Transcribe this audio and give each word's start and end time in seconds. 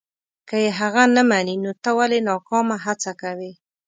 که 0.49 0.55
یې 0.63 0.69
هغه 0.79 1.03
نه 1.15 1.21
مني 1.29 1.55
نو 1.63 1.71
ته 1.83 1.89
ولې 1.97 2.19
ناکامه 2.29 2.77
هڅه 2.85 3.11
کوې. 3.21 3.51